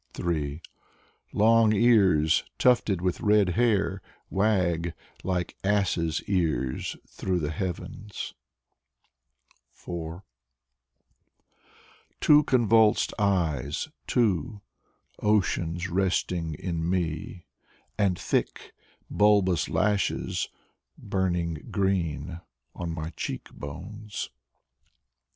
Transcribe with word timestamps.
3 0.13 0.63
Long 1.31 1.73
ears, 1.73 2.43
Tufted 2.57 3.01
with 3.01 3.21
red 3.21 3.49
hair, 3.49 4.01
Wag 4.31 4.95
Like 5.23 5.55
asses' 5.63 6.23
ears 6.23 6.95
Through 7.07 7.37
the 7.37 7.51
heavens! 7.51 8.33
4 9.69 10.23
Two 12.19 12.43
Convulsed 12.45 13.13
eyes— 13.19 13.89
Two 14.07 14.61
Oceans 15.21 15.87
resting 15.87 16.55
in 16.55 16.79
me, 16.89 17.45
Piotr 17.45 17.45
Oreshin 17.45 17.97
173 17.97 18.05
And 18.07 18.17
thick 18.17 18.73
Bulbous 19.11 19.69
lashes 19.69 20.49
Burning 20.97 21.67
green 21.69 22.41
On 22.73 22.91
my 22.91 23.11
cheek 23.11 23.51
bones. 23.51 24.31